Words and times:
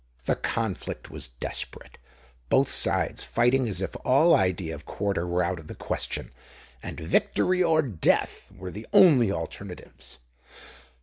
The 0.25 0.35
conflict 0.35 1.11
was 1.11 1.27
desperate—both 1.27 2.67
sides 2.67 3.23
fighting 3.23 3.67
as 3.69 3.81
if 3.81 3.95
all 4.03 4.33
idea 4.33 4.73
of 4.73 4.83
quarter 4.87 5.27
were 5.27 5.43
out 5.43 5.59
of 5.59 5.67
the 5.67 5.75
question, 5.75 6.31
and 6.81 6.99
victory 6.99 7.61
or 7.61 7.83
death 7.83 8.51
were 8.57 8.71
the 8.71 8.87
only 8.93 9.31
alternatives. 9.31 10.17